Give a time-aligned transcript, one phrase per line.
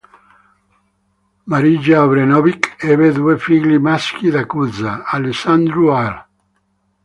[1.53, 2.63] Marija Obrenović
[2.95, 6.21] ebbe due figli maschi da Cuza: Alexandru Al.